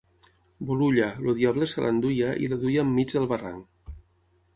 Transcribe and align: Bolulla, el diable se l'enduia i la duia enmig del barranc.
Bolulla, 0.69 1.09
el 1.25 1.35
diable 1.39 1.67
se 1.73 1.83
l'enduia 1.83 2.31
i 2.45 2.49
la 2.55 2.59
duia 2.65 2.87
enmig 2.87 3.13
del 3.17 3.29
barranc. 3.33 3.93